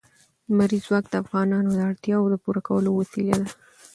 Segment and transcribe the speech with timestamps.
[0.49, 3.49] لمریز ځواک د افغانانو د اړتیاوو د پوره کولو وسیله ده.